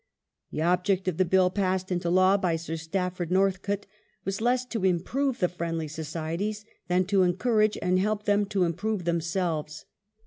[0.49, 3.85] The object of the Bill passed into law by Sir Stafford Northcote
[4.25, 9.05] was less to improve the Friendly Societies than to encourage and help them to improve
[9.05, 9.85] themselves.